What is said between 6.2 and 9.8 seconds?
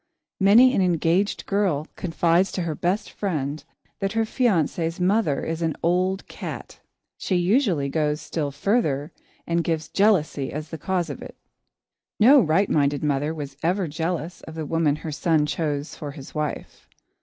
cat." She usually goes still further, and